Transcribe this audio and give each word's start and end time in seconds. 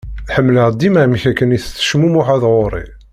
Ḥemmleɣ 0.35 0.67
dima 0.79 0.99
amek 1.05 1.23
akken 1.31 1.55
i 1.55 1.59
d-tettecmumuḥeḍ 1.63 2.43
ɣur-i. 2.53 2.85